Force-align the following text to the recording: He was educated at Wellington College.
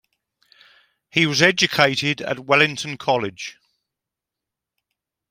He 1.11 1.27
was 1.27 1.43
educated 1.43 2.21
at 2.21 2.39
Wellington 2.39 2.97
College. 2.97 3.59